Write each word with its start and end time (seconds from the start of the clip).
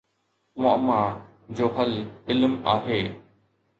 معما 0.57 1.01
جو 1.57 1.69
حل 1.75 2.05
علم 2.29 2.65
آهي 2.67 3.01